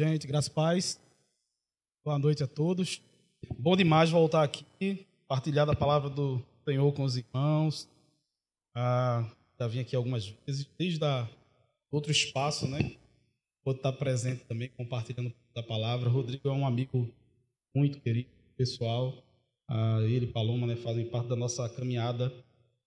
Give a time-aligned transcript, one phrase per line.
[0.00, 0.98] Gente, graças paz.
[2.02, 3.02] Boa noite a todos.
[3.58, 7.86] Bom demais voltar aqui, partilhar da palavra do Senhor com os irmãos.
[8.74, 11.28] Ah, já vim aqui algumas vezes, desde a
[11.92, 12.96] outro espaço, né?
[13.62, 16.08] Vou estar presente também, compartilhando da palavra.
[16.08, 17.06] Rodrigo é um amigo
[17.76, 19.12] muito querido, pessoal.
[19.68, 22.32] Ah, ele e Paloma né, fazem parte da nossa caminhada.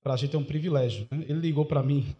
[0.01, 1.07] Para a gente é um privilégio.
[1.11, 1.25] Né?
[1.29, 2.15] Ele ligou para mim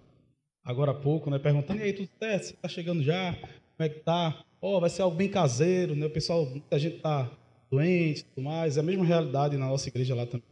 [0.63, 2.43] agora há pouco, né, perguntando: e aí, tudo certo?
[2.43, 3.33] Você está chegando já?
[3.33, 4.45] Como é que tá?
[4.65, 6.05] Oh, vai ser algo bem caseiro, né?
[6.05, 7.29] O pessoal, muita gente está
[7.69, 8.77] doente e tudo mais.
[8.77, 10.47] É a mesma realidade na nossa igreja lá também.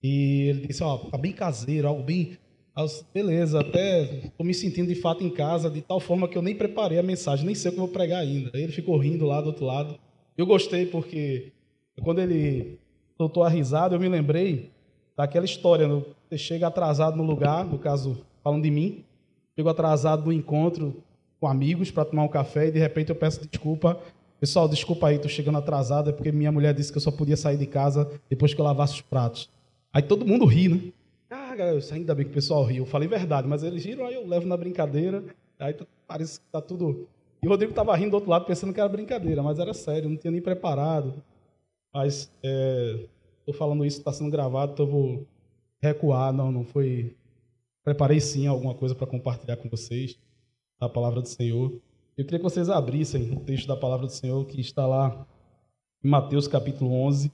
[0.00, 2.38] E ele disse: Ó, oh, tá bem caseiro, algo bem.
[3.12, 6.54] Beleza, até estou me sentindo de fato em casa, de tal forma que eu nem
[6.54, 8.48] preparei a mensagem, nem sei o que eu vou pregar ainda.
[8.54, 9.98] Ele ficou rindo lá do outro lado.
[10.38, 11.50] Eu gostei porque
[12.00, 12.78] quando ele
[13.16, 14.70] soltou a risada, eu me lembrei
[15.16, 15.88] daquela história.
[15.88, 16.00] Né?
[16.30, 19.04] Você chega atrasado no lugar, no caso, falando de mim,
[19.56, 21.02] chego atrasado no encontro
[21.42, 24.00] com amigos para tomar um café e de repente eu peço desculpa.
[24.38, 27.36] Pessoal, desculpa aí, tô chegando atrasado, é porque minha mulher disse que eu só podia
[27.36, 29.50] sair de casa depois que eu lavasse os pratos.
[29.92, 30.92] Aí todo mundo ri, né?
[31.28, 31.56] Ah,
[31.90, 32.84] ainda bem que o pessoal riu.
[32.84, 35.24] Eu falei verdade, mas eles riram, aí eu levo na brincadeira.
[35.58, 35.74] Aí
[36.06, 37.08] parece que tá tudo.
[37.42, 40.08] E o Rodrigo tava rindo do outro lado, pensando que era brincadeira, mas era sério,
[40.08, 41.12] não tinha nem preparado.
[41.92, 43.04] Mas é,
[43.52, 45.26] falando isso, está sendo gravado, então eu vou
[45.80, 46.32] recuar.
[46.32, 47.16] Não, não foi.
[47.82, 50.16] Preparei sim alguma coisa para compartilhar com vocês
[50.86, 51.80] a palavra do Senhor.
[52.16, 55.26] Eu queria que vocês abrissem o texto da palavra do Senhor que está lá
[56.04, 57.32] em Mateus capítulo 11.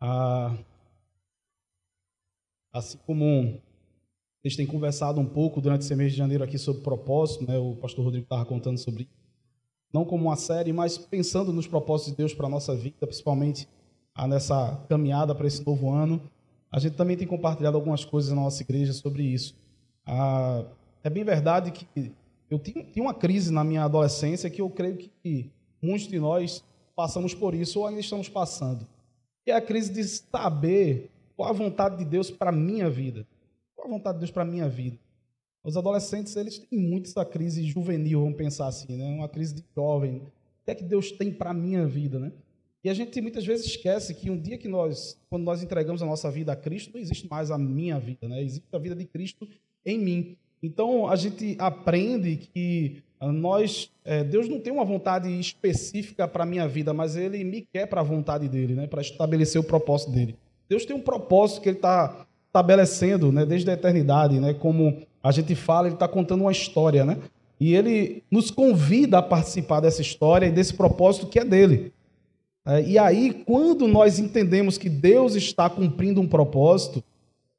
[0.00, 0.56] Ah,
[2.72, 3.60] assim como
[4.40, 7.58] vocês têm conversado um pouco durante esse mês de janeiro aqui sobre propósito, né?
[7.58, 9.24] o pastor Rodrigo estava contando sobre isso
[9.94, 13.68] não como uma série, mas pensando nos propósitos de Deus para a nossa vida, principalmente
[14.28, 16.20] nessa caminhada para esse novo ano.
[16.68, 19.54] A gente também tem compartilhado algumas coisas na nossa igreja sobre isso.
[20.04, 20.64] Ah,
[21.04, 22.12] é bem verdade que
[22.50, 25.50] eu tinha uma crise na minha adolescência que eu creio que
[25.80, 26.64] muitos de nós
[26.96, 28.86] passamos por isso ou ainda estamos passando.
[29.44, 33.26] Que é a crise de saber qual a vontade de Deus para a minha vida.
[33.76, 34.98] Qual a vontade de Deus para a minha vida.
[35.62, 39.04] Os adolescentes, eles têm muito essa crise juvenil, vamos pensar assim, né?
[39.14, 40.16] Uma crise de jovem.
[40.16, 42.32] O que é que Deus tem para a minha vida, né?
[42.82, 46.06] E a gente muitas vezes esquece que um dia que nós, quando nós entregamos a
[46.06, 48.42] nossa vida a Cristo, não existe mais a minha vida, né?
[48.42, 49.48] Existe a vida de Cristo
[49.84, 50.36] em mim.
[50.64, 56.44] Então a gente aprende que ah, nós, é, Deus não tem uma vontade específica para
[56.44, 58.86] a minha vida, mas Ele me quer para a vontade dele, né?
[58.86, 60.36] Para estabelecer o propósito dele.
[60.66, 63.44] Deus tem um propósito que Ele está estabelecendo, né?
[63.44, 64.54] Desde a eternidade, né?
[64.54, 67.18] Como a gente fala, ele está contando uma história, né?
[67.60, 71.92] E ele nos convida a participar dessa história e desse propósito que é dele.
[72.66, 77.04] É, e aí, quando nós entendemos que Deus está cumprindo um propósito,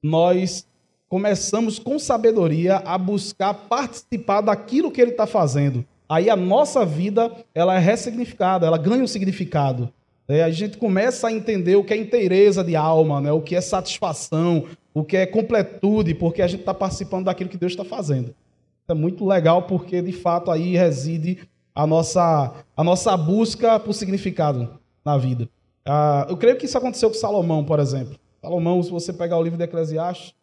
[0.02, 0.68] nós
[1.16, 5.86] começamos com sabedoria a buscar participar daquilo que ele está fazendo.
[6.10, 9.90] Aí a nossa vida ela é ressignificada, ela ganha um significado.
[10.28, 13.32] É, a gente começa a entender o que é inteireza de alma, né?
[13.32, 17.58] o que é satisfação, o que é completude, porque a gente está participando daquilo que
[17.58, 18.36] Deus está fazendo.
[18.86, 24.68] É muito legal porque, de fato, aí reside a nossa, a nossa busca por significado
[25.06, 25.48] na vida.
[25.86, 28.20] Ah, eu creio que isso aconteceu com Salomão, por exemplo.
[28.42, 30.36] Salomão, se você pegar o livro de Eclesiastes,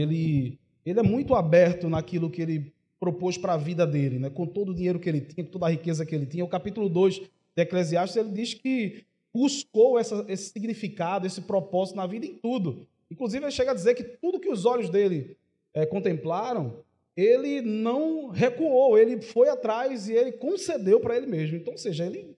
[0.00, 4.30] ele, ele é muito aberto naquilo que ele propôs para a vida dele, né?
[4.30, 6.44] com todo o dinheiro que ele tinha, com toda a riqueza que ele tinha.
[6.44, 12.06] O capítulo 2 de Eclesiastes, ele diz que buscou essa, esse significado, esse propósito na
[12.06, 12.86] vida em tudo.
[13.10, 15.36] Inclusive, ele chega a dizer que tudo que os olhos dele
[15.74, 16.82] é, contemplaram,
[17.16, 21.56] ele não recuou, ele foi atrás e ele concedeu para ele mesmo.
[21.56, 22.34] Então, ou seja, ele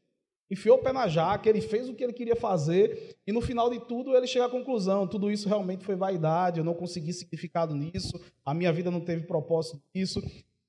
[0.50, 3.68] enfiou o pé na jaca, ele fez o que ele queria fazer e no final
[3.70, 7.74] de tudo ele chega à conclusão: tudo isso realmente foi vaidade, eu não consegui significado
[7.74, 10.22] nisso, a minha vida não teve propósito nisso.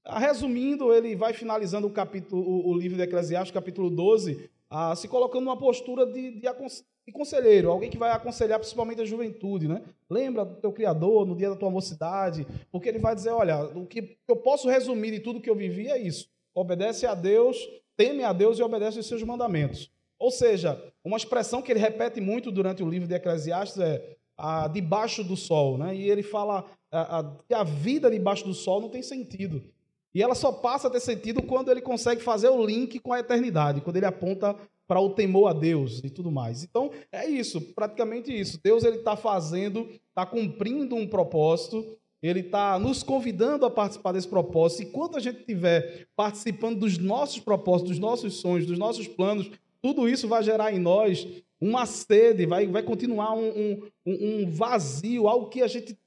[0.06, 5.08] Resumindo, ele vai finalizando o capítulo, o, o livro de Eclesiastes, capítulo 12, ah, se
[5.08, 9.82] colocando numa postura de, de, de conselheiro, alguém que vai aconselhar principalmente a juventude, né?
[10.10, 13.86] Lembra do teu Criador no dia da tua mocidade, porque ele vai dizer, olha, o
[13.86, 16.30] que eu posso resumir de tudo que eu vivi é isso.
[16.54, 17.58] Obedece a Deus,
[18.00, 19.92] teme a Deus e obedece os seus mandamentos.
[20.18, 24.70] Ou seja, uma expressão que ele repete muito durante o livro de Eclesiastes é a,
[24.70, 25.94] debaixo do sol, né?
[25.94, 29.62] E ele fala a, a, que a vida debaixo do sol não tem sentido.
[30.16, 33.20] E ela só passa a ter sentido quando ele consegue fazer o link com a
[33.20, 34.56] eternidade, quando ele aponta
[34.88, 36.64] para o temor a Deus e tudo mais.
[36.64, 38.60] Então, é isso, praticamente isso.
[38.64, 41.86] Deus ele está fazendo, está cumprindo um propósito,
[42.22, 44.84] ele está nos convidando a participar desse propósito.
[44.84, 49.50] E quando a gente estiver participando dos nossos propósitos, dos nossos sonhos, dos nossos planos,
[49.82, 51.28] tudo isso vai gerar em nós
[51.62, 55.98] uma sede, vai, vai continuar um, um, um vazio, algo que a gente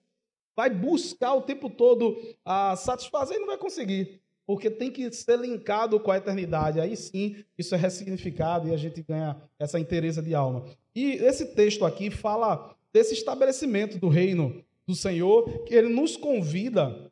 [0.55, 4.21] vai buscar o tempo todo a satisfazer e não vai conseguir.
[4.47, 6.81] porque tem que ser linkado com a eternidade.
[6.81, 10.65] Aí sim, isso é ressignificado e a gente ganha essa inteireza de alma.
[10.95, 14.63] E esse texto aqui fala desse estabelecimento do reino
[14.93, 17.11] do Senhor, que ele nos convida,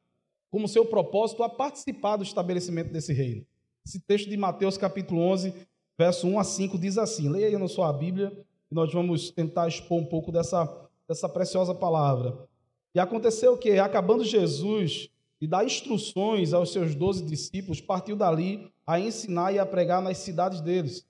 [0.51, 3.47] como seu propósito, a participar do estabelecimento desse reino.
[3.87, 5.55] Esse texto de Mateus, capítulo 11,
[5.99, 8.33] verso 1 a 5, diz assim: leia aí na sua Bíblia,
[8.71, 12.47] e nós vamos tentar expor um pouco dessa, dessa preciosa palavra.
[12.95, 15.09] E aconteceu que, acabando Jesus
[15.41, 20.19] e dar instruções aos seus doze discípulos, partiu dali a ensinar e a pregar nas
[20.19, 21.07] cidades deles.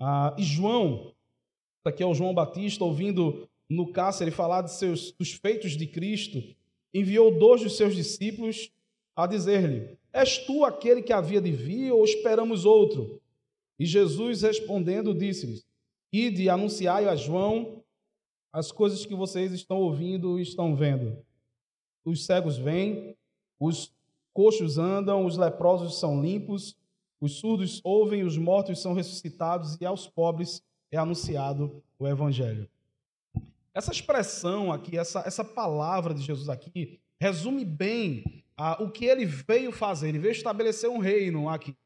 [0.00, 1.12] Ah, e João,
[1.84, 6.42] aqui é o João Batista, ouvindo no cárcere falar de seus, dos feitos de Cristo,
[6.92, 8.72] enviou dois dos seus discípulos
[9.14, 13.20] a dizer-lhe: És tu aquele que havia de vir ou esperamos outro?
[13.78, 15.66] E Jesus respondendo disse-lhes:
[16.12, 17.82] Ide anunciai a João
[18.52, 21.18] as coisas que vocês estão ouvindo e estão vendo.
[22.04, 23.14] Os cegos vêm,
[23.60, 23.92] os
[24.32, 26.76] coxos andam, os leprosos são limpos,
[27.20, 32.68] os surdos ouvem, os mortos são ressuscitados e aos pobres é anunciado o evangelho.
[33.78, 39.24] Essa expressão aqui, essa, essa palavra de Jesus aqui, resume bem ah, o que ele
[39.24, 40.08] veio fazer.
[40.08, 41.76] Ele veio estabelecer um reino aqui.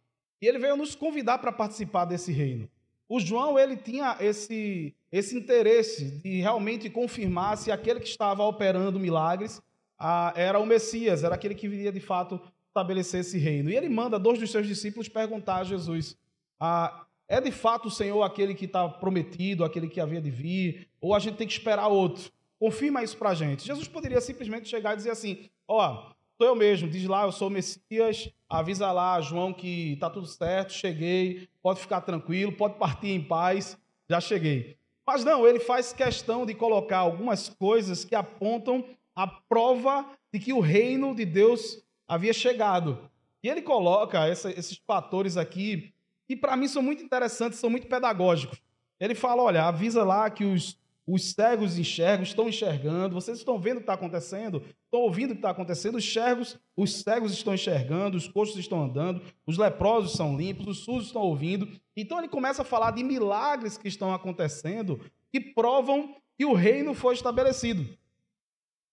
[0.41, 2.67] E ele veio nos convidar para participar desse reino.
[3.07, 8.99] O João, ele tinha esse, esse interesse de realmente confirmar se aquele que estava operando
[8.99, 9.61] milagres
[9.99, 13.69] ah, era o Messias, era aquele que viria de fato estabelecer esse reino.
[13.69, 16.17] E ele manda dois dos seus discípulos perguntar a Jesus:
[16.59, 20.89] ah, é de fato o Senhor aquele que está prometido, aquele que havia de vir,
[21.01, 22.31] ou a gente tem que esperar outro?
[22.59, 23.67] Confirma isso para a gente.
[23.67, 27.33] Jesus poderia simplesmente chegar e dizer assim: ó, oh, sou eu mesmo, diz lá, eu
[27.33, 32.75] sou o Messias, avisa lá, João, que está tudo certo, cheguei, pode ficar tranquilo, pode
[32.75, 33.77] partir em paz,
[34.09, 34.77] já cheguei.
[35.07, 38.85] Mas não, ele faz questão de colocar algumas coisas que apontam
[39.15, 43.11] a prova de que o reino de Deus havia chegado.
[43.43, 45.92] E ele coloca essa, esses fatores aqui,
[46.33, 48.61] que para mim são muito interessantes, são muito pedagógicos.
[48.99, 53.77] Ele fala: olha, avisa lá que os, os cegos enxergam, estão enxergando, vocês estão vendo
[53.77, 57.53] o que está acontecendo, estão ouvindo o que está acontecendo, os cegos, os cegos estão
[57.53, 61.69] enxergando, os coxos estão andando, os leprosos são limpos, os surdos estão ouvindo.
[61.95, 65.01] Então ele começa a falar de milagres que estão acontecendo
[65.31, 67.87] que provam que o reino foi estabelecido.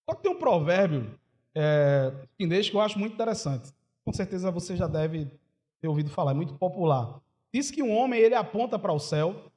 [0.10, 1.18] Só que tem um provérbio
[1.56, 3.72] é, chinês que eu acho muito interessante.
[4.04, 5.28] Com certeza você já deve
[5.80, 7.22] ter ouvido falar, é muito popular.
[7.54, 9.51] Diz que um homem ele aponta para o céu,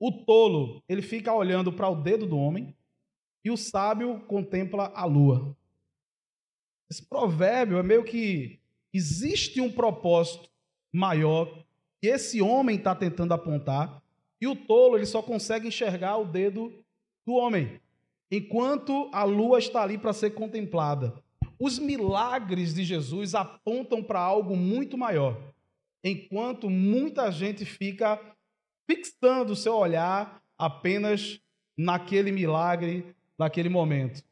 [0.00, 2.74] o tolo ele fica olhando para o dedo do homem
[3.44, 5.56] e o sábio contempla a lua.
[6.90, 8.60] Esse provérbio é meio que
[8.92, 10.48] existe um propósito
[10.92, 11.64] maior
[12.00, 14.02] que esse homem está tentando apontar
[14.40, 16.72] e o tolo ele só consegue enxergar o dedo
[17.26, 17.80] do homem
[18.30, 21.22] enquanto a lua está ali para ser contemplada.
[21.58, 25.36] Os milagres de Jesus apontam para algo muito maior,
[26.02, 28.20] enquanto muita gente fica
[28.90, 31.40] fixando o seu olhar apenas
[31.76, 34.22] naquele milagre, naquele momento.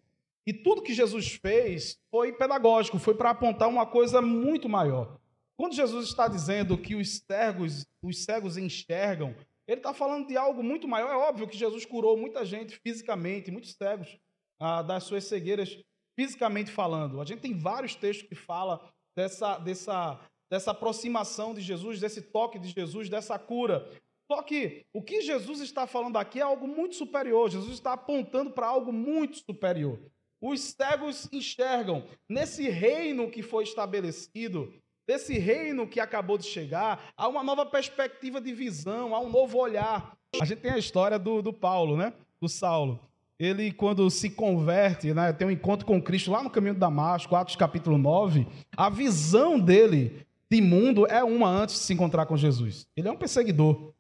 [0.47, 5.19] E tudo que Jesus fez foi pedagógico, foi para apontar uma coisa muito maior.
[5.57, 9.35] Quando Jesus está dizendo que os cegos, os cegos enxergam,
[9.67, 11.11] ele está falando de algo muito maior.
[11.11, 14.19] É óbvio que Jesus curou muita gente fisicamente, muitos cegos
[14.61, 15.77] ah, das suas cegueiras,
[16.19, 17.21] fisicamente falando.
[17.21, 18.81] A gente tem vários textos que falam
[19.17, 23.89] dessa, dessa, dessa aproximação de Jesus, desse toque de Jesus, dessa cura.
[24.31, 27.51] Só que o que Jesus está falando aqui é algo muito superior.
[27.51, 29.99] Jesus está apontando para algo muito superior.
[30.41, 32.05] Os cegos enxergam.
[32.29, 34.73] Nesse reino que foi estabelecido,
[35.07, 39.59] desse reino que acabou de chegar, há uma nova perspectiva de visão, há um novo
[39.59, 40.17] olhar.
[40.41, 42.13] A gente tem a história do, do Paulo, né?
[42.41, 43.01] Do Saulo.
[43.39, 47.37] Ele, quando se converte, né, tem um encontro com Cristo lá no caminho de Damasco,
[47.37, 52.37] Atos capítulo 9, a visão dele de mundo é uma antes de se encontrar com
[52.37, 52.87] Jesus.
[52.97, 53.93] Ele é um perseguidor.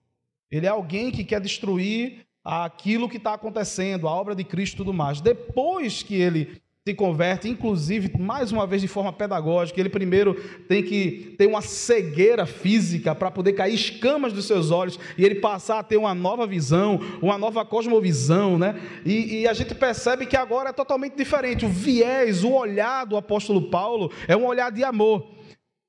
[0.51, 4.77] Ele é alguém que quer destruir aquilo que está acontecendo, a obra de Cristo e
[4.77, 5.21] tudo mais.
[5.21, 9.81] Depois que ele se converte, inclusive, mais uma vez de forma pedagógica.
[9.81, 10.35] Ele primeiro
[10.69, 15.35] tem que ter uma cegueira física para poder cair escamas dos seus olhos e ele
[15.35, 18.81] passar a ter uma nova visão, uma nova cosmovisão, né?
[19.05, 21.67] E, e a gente percebe que agora é totalmente diferente.
[21.67, 25.36] O viés, o olhar do apóstolo Paulo é um olhar de amor.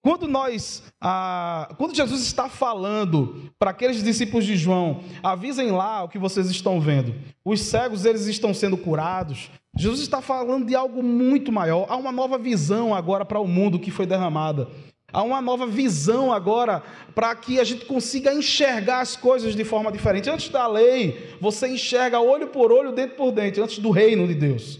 [0.07, 6.07] Quando nós, ah, quando Jesus está falando para aqueles discípulos de João, avisem lá o
[6.07, 7.13] que vocês estão vendo.
[7.43, 9.51] Os cegos eles estão sendo curados.
[9.77, 11.87] Jesus está falando de algo muito maior.
[11.89, 14.69] Há uma nova visão agora para o mundo que foi derramada.
[15.11, 16.81] Há uma nova visão agora
[17.13, 20.29] para que a gente consiga enxergar as coisas de forma diferente.
[20.29, 24.35] Antes da lei, você enxerga olho por olho, dente por dente, antes do reino de
[24.35, 24.79] Deus.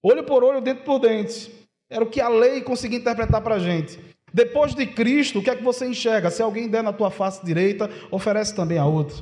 [0.00, 1.50] Olho por olho, dente por dente.
[1.90, 4.06] Era o que a lei conseguia interpretar para a gente.
[4.32, 6.30] Depois de Cristo, o que é que você enxerga?
[6.30, 9.16] Se alguém der na tua face direita, oferece também a outra.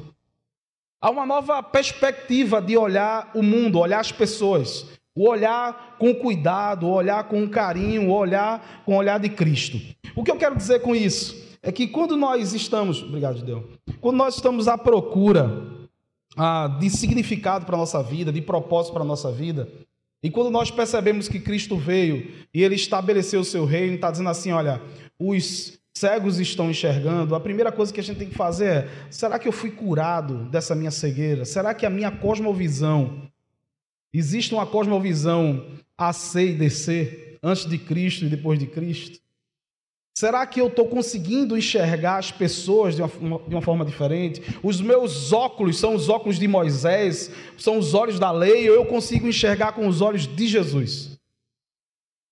[1.01, 6.87] Há uma nova perspectiva de olhar o mundo, olhar as pessoas, o olhar com cuidado,
[6.87, 9.79] o olhar com carinho, o olhar com o olhar de Cristo.
[10.15, 13.65] O que eu quero dizer com isso é que quando nós estamos, obrigado, Deus,
[14.01, 15.51] quando nós estamos à procura
[16.37, 19.69] ah, de significado para a nossa vida, de propósito para a nossa vida,
[20.27, 24.29] e quando nós percebemos que Cristo veio e ele estabeleceu o seu reino, está dizendo
[24.29, 24.83] assim: olha,
[25.17, 29.39] os cegos estão enxergando, a primeira coisa que a gente tem que fazer é: será
[29.39, 31.45] que eu fui curado dessa minha cegueira?
[31.45, 33.23] Será que a minha cosmovisão,
[34.13, 35.65] existe uma cosmovisão
[35.97, 39.21] a C e DC, antes de Cristo e depois de Cristo?
[40.19, 44.43] Será que eu estou conseguindo enxergar as pessoas de uma, de uma, forma diferente?
[44.63, 48.87] Os meus óculos são os óculos de Moisés, são os olhos da lei, ou eu
[48.87, 51.19] consigo enxergar com os olhos de Jesus?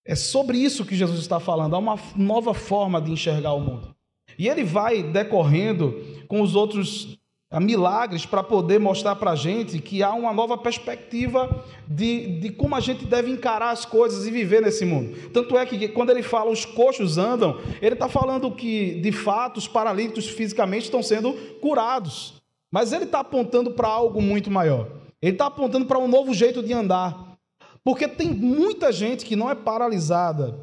[0.02, 3.94] É sobre isso que Jesus está falando, há uma nova forma de enxergar o mundo.
[4.38, 7.18] E ele vai decorrendo com os outros
[7.61, 12.75] milagres para poder mostrar para a gente que há uma nova perspectiva de, de como
[12.75, 15.30] a gente deve encarar as coisas e viver nesse mundo.
[15.30, 19.58] Tanto é que quando ele fala os coxos andam, ele está falando que de fato
[19.58, 22.42] os paralíticos fisicamente estão sendo curados.
[22.70, 24.88] Mas ele está apontando para algo muito maior.
[25.23, 27.38] Ele está apontando para um novo jeito de andar.
[27.84, 30.58] Porque tem muita gente que não é paralisada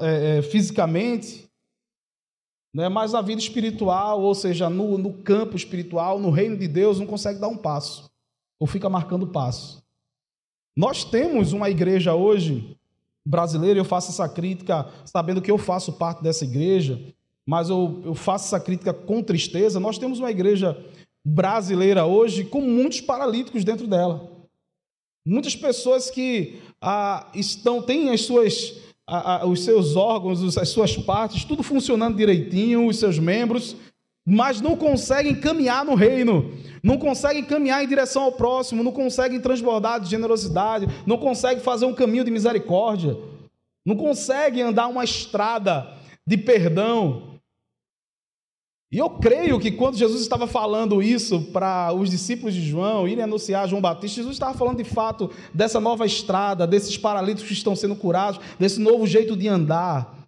[0.00, 1.47] é, é, fisicamente,
[2.74, 2.88] né?
[2.88, 7.06] mas na vida espiritual, ou seja, no, no campo espiritual, no reino de Deus, não
[7.06, 8.10] consegue dar um passo,
[8.58, 9.82] ou fica marcando passo.
[10.76, 12.76] Nós temos uma igreja hoje
[13.26, 17.00] brasileira, eu faço essa crítica sabendo que eu faço parte dessa igreja,
[17.44, 19.80] mas eu, eu faço essa crítica com tristeza.
[19.80, 20.78] Nós temos uma igreja
[21.24, 24.30] brasileira hoje com muitos paralíticos dentro dela.
[25.26, 30.94] Muitas pessoas que ah, estão têm as suas a, a, os seus órgãos, as suas
[30.98, 33.74] partes, tudo funcionando direitinho, os seus membros,
[34.26, 39.40] mas não conseguem caminhar no reino, não conseguem caminhar em direção ao próximo, não conseguem
[39.40, 43.16] transbordar de generosidade, não conseguem fazer um caminho de misericórdia,
[43.86, 45.88] não conseguem andar uma estrada
[46.26, 47.37] de perdão,
[48.90, 53.22] e eu creio que quando Jesus estava falando isso para os discípulos de João irem
[53.22, 57.76] anunciar João Batista, Jesus estava falando de fato dessa nova estrada, desses paralíticos que estão
[57.76, 60.26] sendo curados, desse novo jeito de andar.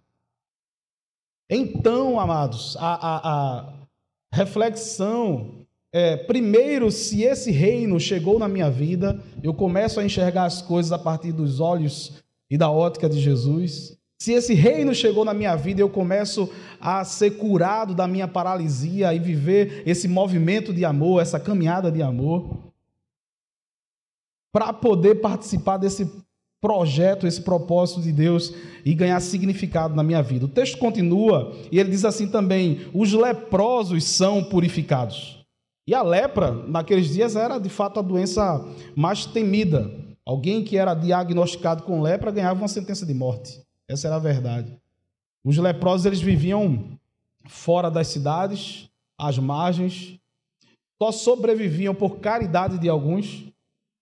[1.49, 3.73] Então, amados, a, a, a
[4.31, 10.61] reflexão é: primeiro, se esse reino chegou na minha vida, eu começo a enxergar as
[10.61, 13.97] coisas a partir dos olhos e da ótica de Jesus.
[14.21, 16.47] Se esse reino chegou na minha vida, eu começo
[16.79, 22.03] a ser curado da minha paralisia e viver esse movimento de amor, essa caminhada de
[22.03, 22.71] amor,
[24.53, 26.07] para poder participar desse
[26.61, 28.53] projeto, esse propósito de Deus
[28.85, 30.45] e ganhar significado na minha vida.
[30.45, 35.43] O texto continua e ele diz assim também: os leprosos são purificados.
[35.87, 38.63] E a lepra, naqueles dias, era de fato a doença
[38.95, 39.91] mais temida.
[40.23, 43.59] Alguém que era diagnosticado com lepra ganhava uma sentença de morte.
[43.91, 44.73] Essa era a verdade.
[45.43, 46.97] Os leprosos eles viviam
[47.45, 50.17] fora das cidades, às margens,
[51.01, 53.51] só sobreviviam por caridade de alguns,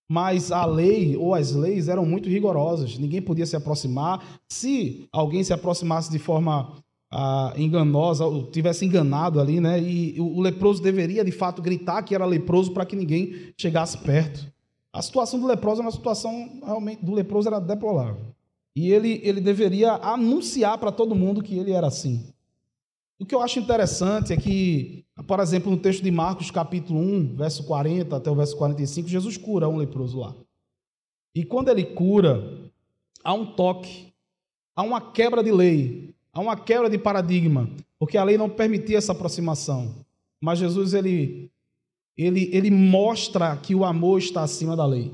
[0.08, 2.98] mas a lei ou as leis eram muito rigorosas.
[2.98, 4.24] Ninguém podia se aproximar.
[4.48, 6.76] Se alguém se aproximasse de forma
[7.12, 9.82] ah, enganosa, ou tivesse enganado ali, né?
[9.82, 14.52] E o leproso deveria de fato gritar que era leproso para que ninguém chegasse perto.
[14.94, 18.29] A situação do leproso é uma situação realmente do leproso era deplorável.
[18.76, 22.32] E ele, ele deveria anunciar para todo mundo que ele era assim.
[23.20, 27.36] O que eu acho interessante é que, por exemplo, no texto de Marcos, capítulo 1,
[27.36, 30.34] verso 40 até o verso 45, Jesus cura um leproso lá.
[31.36, 32.72] E quando ele cura,
[33.24, 34.14] há um toque,
[34.74, 38.98] há uma quebra de lei, há uma quebra de paradigma, porque a lei não permitia
[38.98, 39.94] essa aproximação.
[40.40, 41.52] Mas Jesus ele
[42.18, 45.12] ele ele mostra que o amor está acima da lei.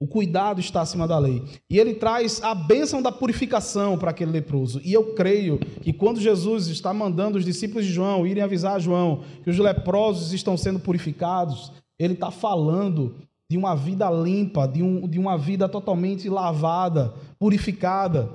[0.00, 1.42] O cuidado está acima da lei.
[1.70, 4.80] E ele traz a bênção da purificação para aquele leproso.
[4.84, 8.78] E eu creio que quando Jesus está mandando os discípulos de João irem avisar a
[8.78, 13.14] João que os leprosos estão sendo purificados, ele está falando
[13.48, 18.30] de uma vida limpa, de, um, de uma vida totalmente lavada, purificada.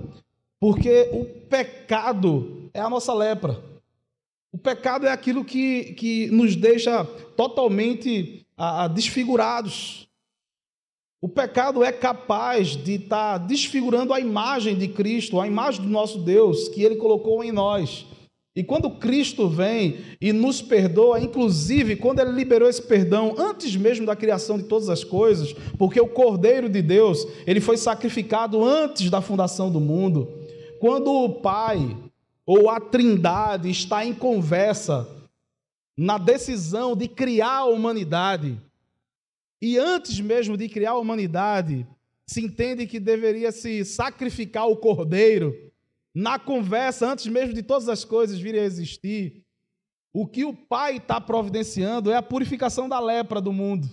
[0.60, 3.62] Porque o pecado é a nossa lepra.
[4.52, 10.09] O pecado é aquilo que, que nos deixa totalmente ah, desfigurados.
[11.22, 15.90] O pecado é capaz de estar tá desfigurando a imagem de Cristo, a imagem do
[15.90, 18.06] nosso Deus que ele colocou em nós.
[18.56, 24.06] E quando Cristo vem e nos perdoa, inclusive quando ele liberou esse perdão antes mesmo
[24.06, 29.10] da criação de todas as coisas, porque o Cordeiro de Deus, ele foi sacrificado antes
[29.10, 30.28] da fundação do mundo.
[30.80, 31.96] Quando o Pai
[32.46, 35.08] ou a Trindade está em conversa
[35.96, 38.58] na decisão de criar a humanidade.
[39.62, 41.86] E antes mesmo de criar a humanidade,
[42.26, 45.54] se entende que deveria se sacrificar o cordeiro.
[46.14, 49.44] Na conversa, antes mesmo de todas as coisas virem a existir,
[50.14, 53.90] o que o Pai está providenciando é a purificação da lepra do mundo.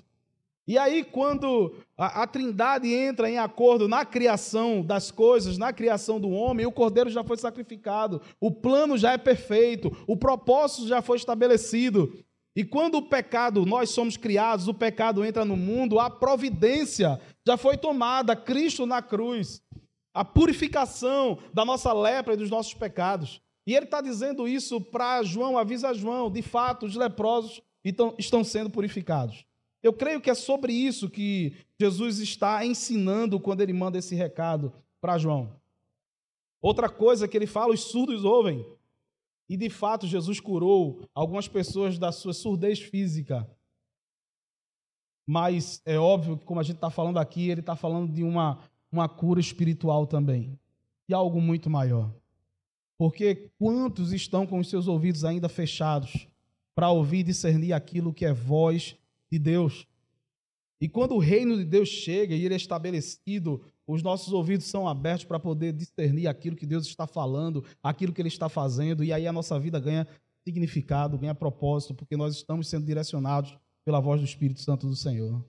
[0.66, 6.18] E aí, quando a, a, Trindade entra em acordo na criação das coisas, na criação
[6.18, 11.00] do homem, o cordeiro já foi sacrificado, o plano já é perfeito, o propósito já
[11.00, 12.12] foi estabelecido.
[12.56, 17.58] E quando o pecado, nós somos criados, o pecado entra no mundo, a providência já
[17.58, 19.62] foi tomada, Cristo na cruz,
[20.14, 23.42] a purificação da nossa lepra e dos nossos pecados.
[23.66, 27.60] E ele está dizendo isso para João, avisa João, de fato, os leprosos
[28.18, 29.44] estão sendo purificados.
[29.82, 34.72] Eu creio que é sobre isso que Jesus está ensinando quando ele manda esse recado
[34.98, 35.52] para João.
[36.62, 38.64] Outra coisa que ele fala, os surdos ouvem.
[39.48, 43.48] E de fato, Jesus curou algumas pessoas da sua surdez física.
[45.26, 48.58] Mas é óbvio que, como a gente está falando aqui, ele está falando de uma,
[48.90, 50.58] uma cura espiritual também.
[51.08, 52.12] E algo muito maior.
[52.98, 56.26] Porque quantos estão com os seus ouvidos ainda fechados
[56.74, 58.96] para ouvir e discernir aquilo que é voz
[59.30, 59.86] de Deus.
[60.80, 64.88] E quando o reino de Deus chega e ele é estabelecido, os nossos ouvidos são
[64.88, 69.12] abertos para poder discernir aquilo que Deus está falando, aquilo que ele está fazendo, e
[69.12, 70.06] aí a nossa vida ganha
[70.44, 75.44] significado, ganha propósito, porque nós estamos sendo direcionados pela voz do Espírito Santo do Senhor.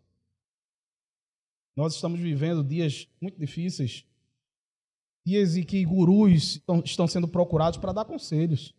[1.76, 4.06] Nós estamos vivendo dias muito difíceis,
[5.26, 8.74] dias em que gurus estão sendo procurados para dar conselhos.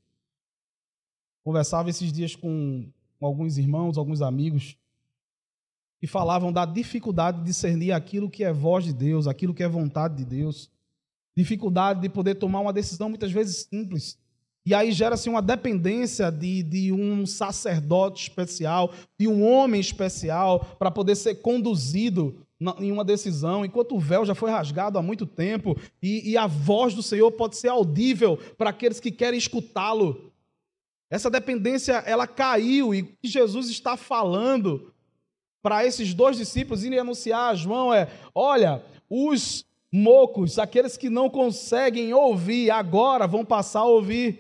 [1.45, 4.78] Conversava esses dias com alguns irmãos, alguns amigos,
[6.01, 9.69] que falavam da dificuldade de discernir aquilo que é voz de Deus, aquilo que é
[9.69, 10.71] vontade de Deus.
[11.37, 14.19] Dificuldade de poder tomar uma decisão muitas vezes simples.
[14.65, 20.91] E aí gera-se uma dependência de, de um sacerdote especial, de um homem especial, para
[20.91, 22.47] poder ser conduzido
[22.81, 26.47] em uma decisão, enquanto o véu já foi rasgado há muito tempo e, e a
[26.47, 30.33] voz do Senhor pode ser audível para aqueles que querem escutá-lo.
[31.09, 34.93] Essa dependência ela caiu e o que Jesus está falando
[35.63, 41.31] para esses dois discípulos irem anunciar a João é: olha, os mocos, aqueles que não
[41.31, 44.39] conseguem ouvir, agora vão passar a ouvir.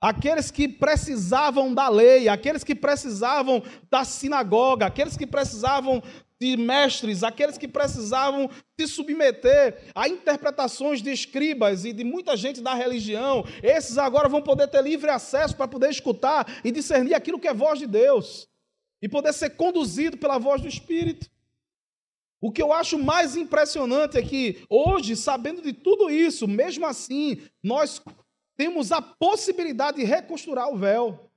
[0.00, 6.00] Aqueles que precisavam da lei, aqueles que precisavam da sinagoga, aqueles que precisavam
[6.40, 8.48] de mestres, aqueles que precisavam
[8.78, 14.40] se submeter a interpretações de escribas e de muita gente da religião, esses agora vão
[14.40, 18.48] poder ter livre acesso para poder escutar e discernir aquilo que é voz de Deus
[19.00, 21.30] e poder ser conduzido pela voz do Espírito.
[22.40, 27.42] O que eu acho mais impressionante é que hoje, sabendo de tudo isso, mesmo assim,
[27.62, 28.00] nós
[28.56, 31.30] temos a possibilidade de reconstruir o véu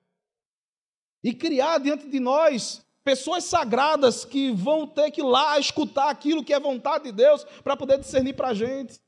[1.24, 6.44] e criar diante de nós pessoas sagradas que vão ter que ir lá escutar aquilo
[6.44, 9.00] que é vontade de Deus para poder discernir para a gente.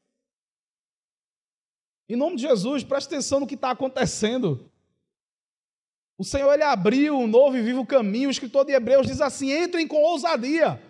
[2.10, 4.70] Em nome de Jesus, preste atenção no que está acontecendo.
[6.18, 8.30] O Senhor ele abriu um novo e vivo caminho.
[8.30, 10.82] O escritor de Hebreus diz assim: entrem com ousadia,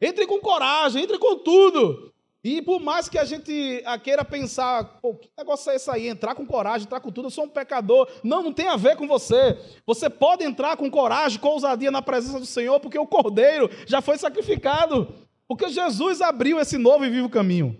[0.00, 2.12] entrem com coragem, entrem com tudo.
[2.44, 6.08] E por mais que a gente queira pensar, pô, que negócio é esse aí?
[6.08, 8.08] Entrar com coragem, entrar com tudo, eu sou um pecador.
[8.24, 9.56] Não, não tem a ver com você.
[9.86, 14.00] Você pode entrar com coragem, com ousadia na presença do Senhor, porque o Cordeiro já
[14.00, 15.14] foi sacrificado.
[15.46, 17.76] Porque Jesus abriu esse novo e vivo caminho.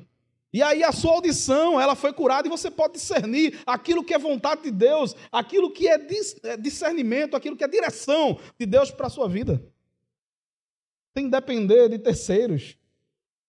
[0.53, 4.19] E aí a sua audição, ela foi curada e você pode discernir aquilo que é
[4.19, 5.95] vontade de Deus, aquilo que é,
[6.43, 9.65] é discernimento, aquilo que é direção de Deus para a sua vida.
[11.17, 12.77] Sem depender de terceiros.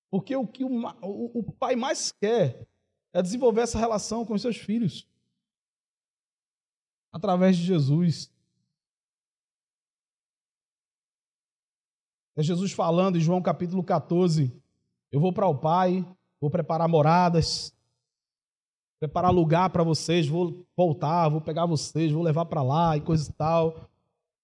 [0.10, 0.70] Porque o que o,
[1.02, 2.66] o, o pai mais quer
[3.12, 5.08] é desenvolver essa relação com os seus filhos.
[7.12, 8.32] Através de Jesus.
[12.36, 14.52] É Jesus falando em João capítulo 14.
[15.12, 16.04] Eu vou para o Pai,
[16.44, 17.74] vou preparar moradas,
[19.00, 23.30] preparar lugar para vocês, vou voltar, vou pegar vocês, vou levar para lá e coisa
[23.30, 23.90] e tal.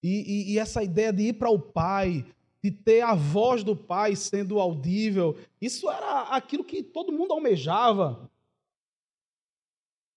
[0.02, 2.24] E, e, e essa ideia de ir para o Pai,
[2.64, 8.30] de ter a voz do Pai sendo audível, isso era aquilo que todo mundo almejava.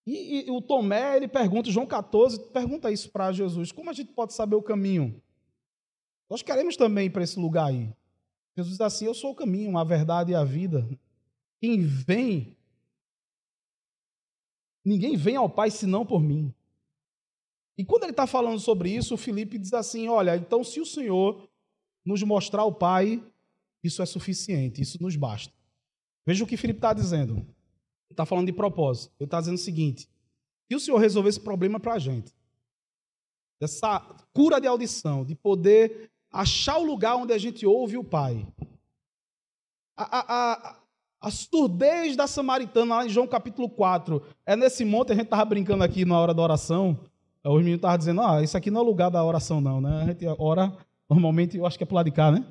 [0.07, 4.13] E, e, o Tomé, ele pergunta, João 14, pergunta isso para Jesus: como a gente
[4.13, 5.21] pode saber o caminho?
[6.29, 7.93] Nós queremos também ir para esse lugar aí.
[8.55, 10.87] Jesus diz assim: Eu sou o caminho, a verdade e a vida.
[11.63, 12.57] Quem vem,
[14.83, 16.53] ninguém vem ao Pai senão por mim.
[17.77, 20.85] E quando ele está falando sobre isso, o Felipe diz assim: Olha, então se o
[20.85, 21.49] Senhor
[22.03, 23.25] nos mostrar o Pai,
[23.81, 25.53] isso é suficiente, isso nos basta.
[26.25, 27.35] Veja o que Felipe está dizendo.
[27.35, 27.47] Ele
[28.11, 29.13] está falando de propósito.
[29.17, 30.09] Ele está dizendo o seguinte:
[30.67, 32.35] que o Senhor resolver esse problema para a gente.
[33.61, 34.01] Essa
[34.33, 38.45] cura de audição, de poder achar o lugar onde a gente ouve o Pai.
[39.95, 40.82] A, a, a,
[41.23, 45.45] a surdez da samaritana, lá em João capítulo 4, é nesse monte, a gente estava
[45.45, 46.99] brincando aqui na hora da oração,
[47.45, 50.01] os meninos estavam dizendo, ah, isso aqui não é lugar da oração não, né?
[50.01, 50.73] A gente ora,
[51.09, 52.43] normalmente, eu acho que é para lado de cá, né?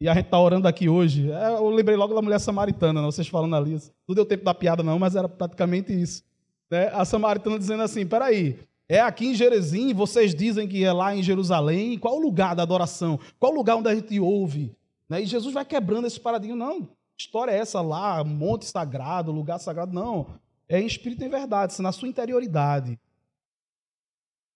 [0.00, 1.30] E a gente está orando aqui hoje.
[1.30, 3.06] É, eu lembrei logo da mulher samaritana, né?
[3.06, 3.78] vocês falando ali.
[4.08, 6.22] Não deu tempo da piada não, mas era praticamente isso.
[6.70, 6.88] Né?
[6.94, 11.22] A samaritana dizendo assim, peraí, é aqui em Jerezim, vocês dizem que é lá em
[11.22, 11.98] Jerusalém.
[11.98, 13.20] Qual o lugar da adoração?
[13.38, 14.74] Qual o lugar onde a gente ouve?
[15.08, 15.22] Né?
[15.22, 16.56] E Jesus vai quebrando esse paradigma.
[16.56, 16.88] Não,
[17.20, 19.92] história é essa lá, monte sagrado, lugar sagrado.
[19.92, 22.98] Não, é em espírito e em verdade, isso é na sua interioridade.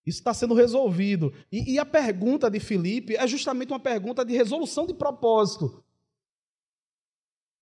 [0.06, 1.32] Isso está sendo resolvido.
[1.50, 5.82] E, e, a pergunta de Filipe é justamente uma pergunta de resolução de propósito.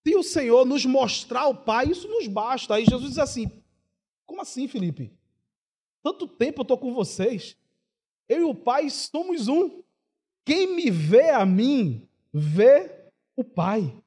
[0.04, 2.74] Se o Senhor nos mostrar o Pai, isso nos basta.
[2.74, 3.50] Aí Jesus diz assim:
[4.26, 5.12] Como assim, Filipe?
[6.02, 7.56] Tanto tempo eu estou com vocês.
[8.28, 9.82] Eu e o Pai somos um.
[10.44, 12.90] Quem me vê a mim, vê
[13.36, 14.01] o Pai.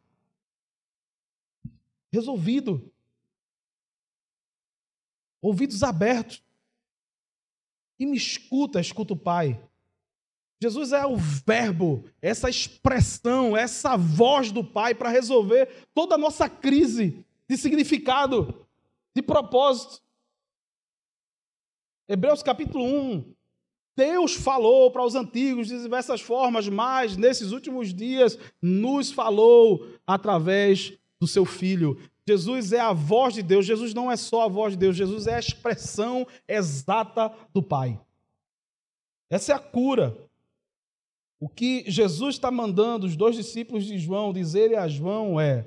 [2.15, 2.91] Resolvido.
[5.41, 6.41] Ouvidos abertos.
[7.99, 9.62] E me escuta, escuta o Pai.
[10.62, 16.49] Jesus é o verbo, essa expressão, essa voz do Pai para resolver toda a nossa
[16.49, 18.65] crise de significado,
[19.13, 20.01] de propósito.
[22.08, 23.36] Hebreus capítulo 1.
[23.97, 30.97] Deus falou para os antigos de diversas formas, mas nesses últimos dias nos falou através
[31.19, 31.97] do seu filho.
[32.28, 35.28] Jesus é a voz de Deus, Jesus não é só a voz de Deus, Jesus
[35.28, 37.99] é a expressão exata do Pai.
[39.30, 40.17] Essa é a cura.
[41.39, 45.65] O que Jesus está mandando os dois discípulos de João dizerem a João é: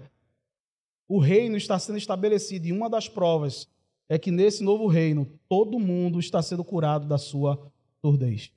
[1.07, 3.69] o reino está sendo estabelecido, e uma das provas
[4.09, 8.51] é que nesse novo reino todo mundo está sendo curado da sua surdez.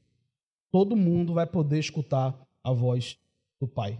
[0.71, 3.17] Todo mundo vai poder escutar a voz
[3.59, 3.99] do Pai.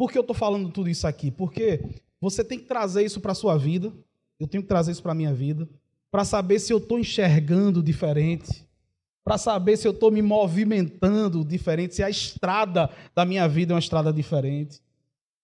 [0.00, 1.30] Por que eu estou falando tudo isso aqui?
[1.30, 1.84] Porque
[2.18, 3.92] você tem que trazer isso para a sua vida,
[4.38, 5.68] eu tenho que trazer isso para a minha vida,
[6.10, 8.66] para saber se eu estou enxergando diferente,
[9.22, 13.74] para saber se eu estou me movimentando diferente, se a estrada da minha vida é
[13.74, 14.80] uma estrada diferente,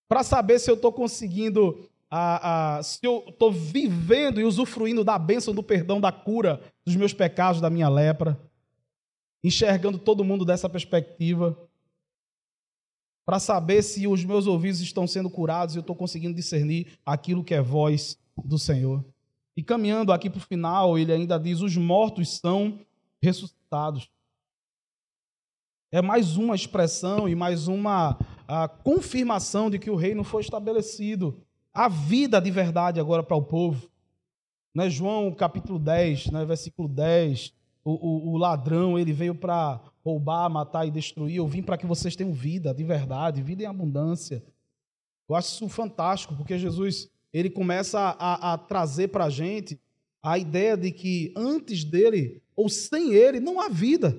[0.08, 5.18] para saber se eu estou conseguindo a, a, se eu estou vivendo e usufruindo da
[5.18, 8.40] bênção do perdão, da cura dos meus pecados, da minha lepra,
[9.44, 11.54] enxergando todo mundo dessa perspectiva,
[13.26, 17.42] para saber se os meus ouvidos estão sendo curados e eu estou conseguindo discernir aquilo
[17.42, 19.04] que é voz do Senhor.
[19.56, 22.78] E caminhando aqui para o final, ele ainda diz: os mortos são
[23.20, 24.08] ressuscitados.
[25.90, 28.16] É mais uma expressão e mais uma
[28.84, 31.42] confirmação de que o reino foi estabelecido
[31.74, 33.90] a vida de verdade agora para o povo.
[34.74, 34.88] Né?
[34.88, 36.44] João capítulo 10, né?
[36.44, 37.52] versículo 10,
[37.84, 41.36] o, o, o ladrão ele veio para roubar, matar e destruir.
[41.36, 44.40] Eu vim para que vocês tenham vida de verdade, vida em abundância.
[45.28, 49.80] Eu acho isso fantástico, porque Jesus ele começa a, a trazer para a gente
[50.22, 54.16] a ideia de que antes dele ou sem ele não há vida.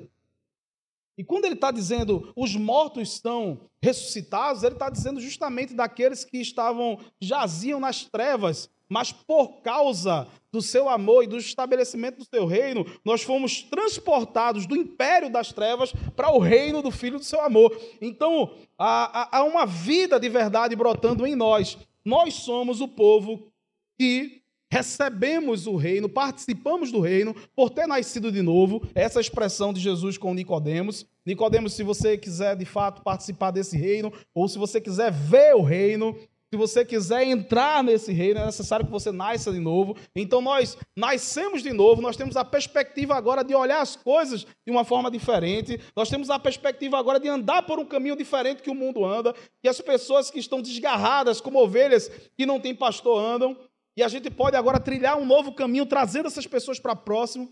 [1.18, 6.38] E quando ele está dizendo os mortos estão ressuscitados, ele está dizendo justamente daqueles que
[6.38, 12.46] estavam, jaziam nas trevas, mas por causa do seu amor e do estabelecimento do seu
[12.46, 17.42] reino, nós fomos transportados do império das trevas para o reino do Filho do seu
[17.42, 17.78] amor.
[18.02, 21.78] Então, há, há uma vida de verdade brotando em nós.
[22.04, 23.52] Nós somos o povo
[23.98, 28.82] que recebemos o reino, participamos do reino por ter nascido de novo.
[28.94, 31.06] Essa expressão de Jesus com Nicodemos.
[31.26, 35.62] Nicodemos, se você quiser de fato participar desse reino, ou se você quiser ver o
[35.62, 36.16] reino,
[36.50, 39.98] se você quiser entrar nesse reino, é necessário que você nasça de novo.
[40.16, 44.72] Então nós nascemos de novo, nós temos a perspectiva agora de olhar as coisas de
[44.72, 45.80] uma forma diferente.
[45.94, 49.34] Nós temos a perspectiva agora de andar por um caminho diferente que o mundo anda,
[49.62, 53.58] que as pessoas que estão desgarradas como ovelhas que não têm pastor andam.
[53.98, 57.52] E a gente pode agora trilhar um novo caminho, trazendo essas pessoas para próximo.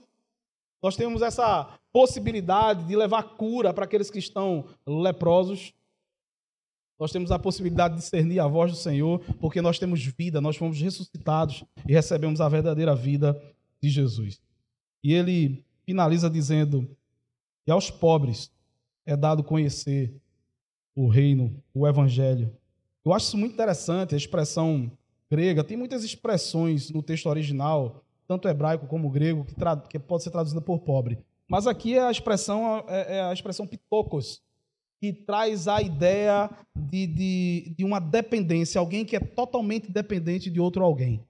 [0.81, 5.73] Nós temos essa possibilidade de levar cura para aqueles que estão leprosos.
[6.99, 10.55] Nós temos a possibilidade de discernir a voz do Senhor, porque nós temos vida, nós
[10.55, 13.39] fomos ressuscitados e recebemos a verdadeira vida
[13.81, 14.39] de Jesus.
[15.03, 16.89] E ele finaliza dizendo:
[17.67, 18.51] E aos pobres
[19.05, 20.15] é dado conhecer
[20.95, 22.55] o reino, o evangelho.
[23.03, 24.91] Eu acho isso muito interessante, a expressão
[25.29, 29.53] grega, tem muitas expressões no texto original, tanto hebraico como grego, que,
[29.89, 31.19] que pode ser traduzida por pobre.
[31.47, 34.41] Mas aqui a expressão é, é a expressão pitocos,
[35.06, 40.60] que traz a ideia de, de, de uma dependência, alguém que é totalmente dependente de
[40.60, 41.22] outro alguém.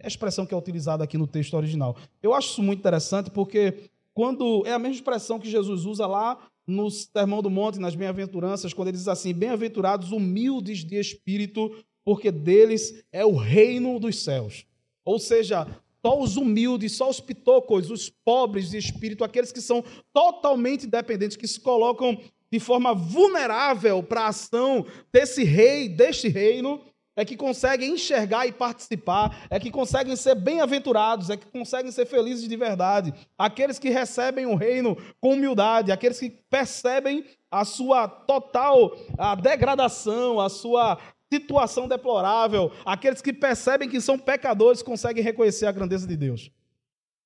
[0.00, 1.94] É a expressão que é utilizada aqui no texto original.
[2.22, 6.38] Eu acho isso muito interessante porque quando é a mesma expressão que Jesus usa lá
[6.66, 12.30] no Sermão do Monte, nas Bem-aventuranças, quando ele diz assim: Bem-aventurados humildes de espírito, porque
[12.30, 14.64] deles é o reino dos céus.
[15.04, 15.66] Ou seja,
[16.04, 21.36] só os humildes, só os pitocos, os pobres de espírito, aqueles que são totalmente dependentes,
[21.36, 22.18] que se colocam
[22.50, 26.80] de forma vulnerável para a ação desse rei, deste reino,
[27.18, 32.06] é que conseguem enxergar e participar, é que conseguem ser bem-aventurados, é que conseguem ser
[32.06, 33.12] felizes de verdade.
[33.36, 40.38] Aqueles que recebem o reino com humildade, aqueles que percebem a sua total a degradação,
[40.38, 40.96] a sua
[41.32, 46.52] situação deplorável, aqueles que percebem que são pecadores conseguem reconhecer a grandeza de Deus.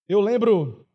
[0.08, 0.86] Eu lembro,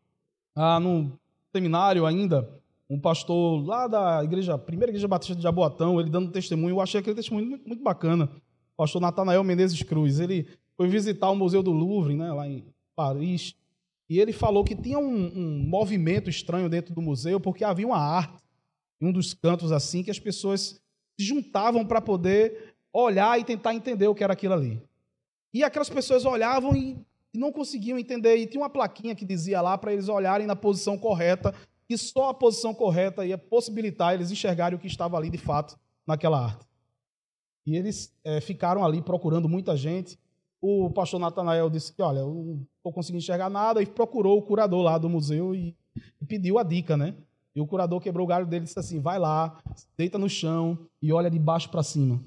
[0.56, 1.16] ah, num
[1.52, 2.50] seminário ainda,
[2.88, 7.00] um pastor lá da igreja, primeira igreja batista de Jaboatão, ele dando testemunho, eu achei
[7.00, 8.30] aquele testemunho muito, muito bacana
[8.78, 10.20] pastor Natanael Menezes Cruz.
[10.20, 10.46] Ele
[10.76, 13.56] foi visitar o Museu do Louvre, né, lá em Paris,
[14.08, 17.98] e ele falou que tinha um, um movimento estranho dentro do museu, porque havia uma
[17.98, 18.42] arte
[19.00, 20.80] em um dos cantos assim, que as pessoas
[21.18, 24.80] se juntavam para poder olhar e tentar entender o que era aquilo ali.
[25.52, 26.96] E aquelas pessoas olhavam e
[27.34, 30.96] não conseguiam entender, e tinha uma plaquinha que dizia lá para eles olharem na posição
[30.96, 31.54] correta,
[31.88, 35.78] que só a posição correta ia possibilitar eles enxergarem o que estava ali de fato
[36.06, 36.66] naquela arte.
[37.66, 40.18] E eles é, ficaram ali procurando muita gente.
[40.60, 44.42] O pastor Natanael disse que, olha, eu não estou conseguindo enxergar nada, e procurou o
[44.42, 45.74] curador lá do museu e,
[46.20, 47.14] e pediu a dica, né?
[47.54, 49.58] E o curador quebrou o galho dele e disse assim: vai lá,
[49.96, 52.22] deita no chão e olha de baixo para cima.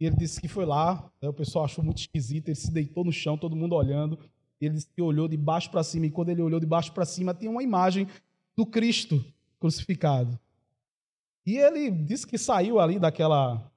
[0.00, 3.04] E ele disse que foi lá, né, o pessoal achou muito esquisito, ele se deitou
[3.04, 4.18] no chão, todo mundo olhando.
[4.60, 7.04] Ele disse que olhou de baixo para cima, e quando ele olhou de baixo para
[7.04, 8.06] cima, tinha uma imagem
[8.56, 9.24] do Cristo
[9.58, 10.38] crucificado.
[11.46, 13.70] E ele disse que saiu ali daquela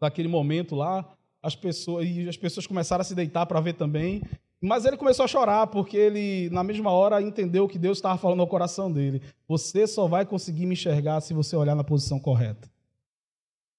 [0.00, 1.06] daquele momento lá,
[1.42, 4.22] as pessoas e as pessoas começaram a se deitar para ver também.
[4.60, 8.40] Mas ele começou a chorar porque ele, na mesma hora, entendeu que Deus estava falando
[8.40, 9.22] ao coração dele.
[9.48, 12.70] Você só vai conseguir me enxergar se você olhar na posição correta.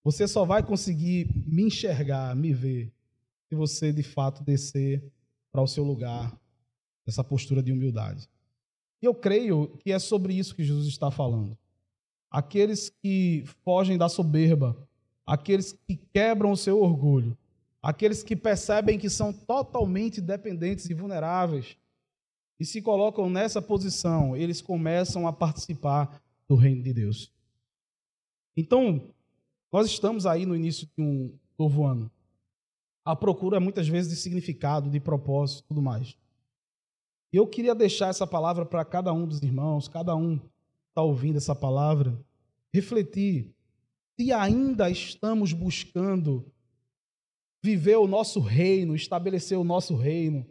[0.04, 2.92] Você só vai conseguir me enxergar, me ver,
[3.48, 5.04] se você de fato descer
[5.52, 6.36] para o seu lugar,
[7.06, 8.28] essa postura de humildade.
[9.02, 11.58] E eu creio que é sobre isso que Jesus está falando.
[12.30, 14.78] Aqueles que fogem da soberba,
[15.26, 17.38] aqueles que quebram o seu orgulho,
[17.82, 21.78] aqueles que percebem que são totalmente dependentes e vulneráveis
[22.60, 27.32] e se colocam nessa posição, eles começam a participar do reino de Deus.
[28.56, 29.02] Então,
[29.72, 32.12] nós estamos aí no início de um novo ano.
[33.04, 36.16] A procura muitas vezes de significado, de propósito, tudo mais.
[37.32, 40.40] E eu queria deixar essa palavra para cada um dos irmãos, cada um
[40.90, 42.20] está ouvindo essa palavra,
[42.74, 43.54] refletir
[44.20, 46.46] se ainda estamos buscando
[47.64, 50.46] viver o nosso reino, estabelecer o nosso reino,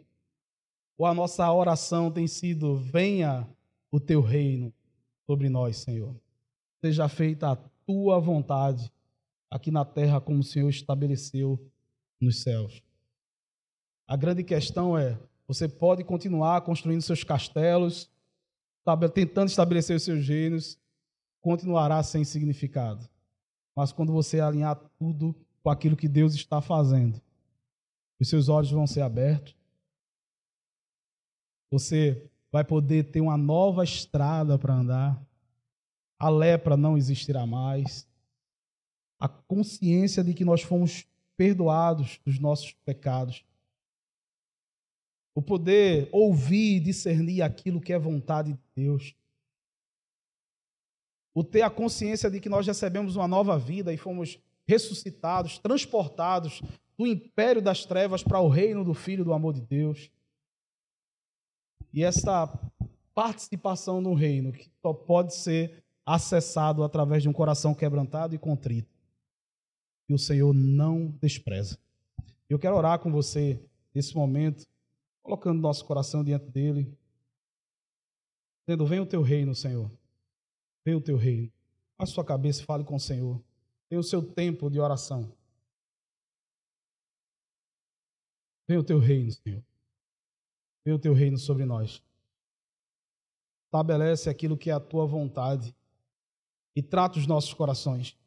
[0.97, 3.47] ou a nossa oração tem sido: venha
[3.91, 4.73] o teu reino
[5.25, 6.15] sobre nós, Senhor.
[6.83, 8.91] Seja feita a tua vontade
[9.49, 11.59] aqui na terra, como o Senhor estabeleceu
[12.19, 12.81] nos céus.
[14.07, 15.17] A grande questão é:
[15.53, 18.09] você pode continuar construindo seus castelos,
[19.13, 20.79] tentando estabelecer os seus reinos,
[21.41, 23.05] continuará sem significado.
[23.75, 27.21] Mas quando você alinhar tudo com aquilo que Deus está fazendo,
[28.17, 29.53] os seus olhos vão ser abertos.
[31.69, 35.21] Você vai poder ter uma nova estrada para andar.
[36.17, 38.07] A lepra não existirá mais.
[39.19, 43.43] A consciência de que nós fomos perdoados dos nossos pecados.
[45.33, 49.15] O poder ouvir e discernir aquilo que é vontade de Deus
[51.33, 56.61] o ter a consciência de que nós recebemos uma nova vida e fomos ressuscitados, transportados
[56.97, 60.11] do império das trevas para o reino do Filho do amor de Deus.
[61.93, 62.47] E essa
[63.13, 68.89] participação no reino que só pode ser acessado através de um coração quebrantado e contrito.
[70.09, 71.77] E o Senhor não despreza.
[72.49, 73.59] Eu quero orar com você
[73.93, 74.67] nesse momento,
[75.21, 76.97] colocando nosso coração diante dele,
[78.65, 79.91] dizendo: Vem o teu reino, Senhor.
[80.83, 81.51] Venha o teu reino.
[81.97, 83.41] A sua cabeça e fale com o Senhor.
[83.87, 85.31] Tenha o seu tempo de oração.
[88.67, 89.63] Venha o teu reino, Senhor.
[90.83, 92.01] Venha o teu reino sobre nós.
[93.65, 95.75] Estabelece aquilo que é a tua vontade
[96.75, 98.17] e trata os nossos corações.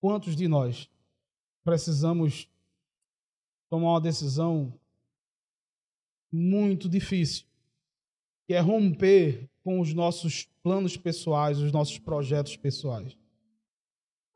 [0.00, 0.90] Quantos de nós
[1.62, 2.48] precisamos
[3.68, 4.79] tomar uma decisão
[6.32, 7.44] muito difícil,
[8.46, 13.16] que é romper com os nossos planos pessoais, os nossos projetos pessoais.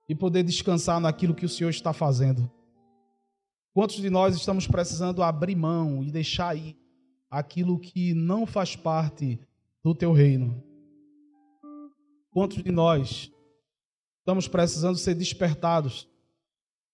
[0.09, 2.50] E poder descansar naquilo que o Senhor está fazendo.
[3.72, 6.76] Quantos de nós estamos precisando abrir mão e deixar ir
[7.30, 9.40] aquilo que não faz parte
[9.83, 10.62] do teu reino?
[12.30, 13.33] Quantos de nós
[14.18, 16.09] estamos precisando ser despertados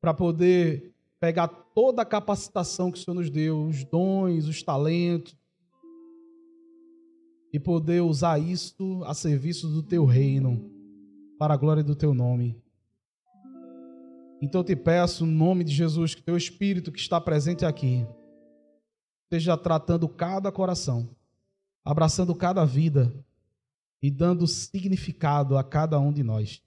[0.00, 5.36] para poder pegar toda a capacitação que o Senhor nos deu, os dons, os talentos,
[7.52, 10.70] e poder usar isso a serviço do teu reino,
[11.38, 12.60] para a glória do teu nome.
[14.40, 18.06] Então eu te peço, no nome de Jesus, que teu Espírito que está presente aqui,
[19.24, 21.08] esteja tratando cada coração,
[21.84, 23.12] abraçando cada vida
[24.02, 26.62] e dando significado a cada um de nós.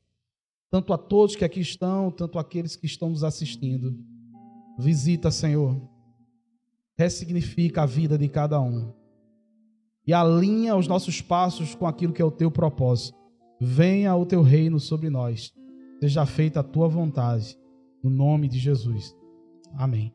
[0.69, 3.97] Tanto a todos que aqui estão, tanto aqueles que estão nos assistindo.
[4.77, 5.81] Visita, Senhor.
[6.97, 8.93] Ressignifica a vida de cada um.
[10.05, 13.17] E alinha os nossos passos com aquilo que é o teu propósito.
[13.59, 15.53] Venha o teu reino sobre nós.
[15.99, 17.57] Seja feita a tua vontade.
[18.03, 19.15] No nome de Jesus.
[19.75, 20.13] Amém.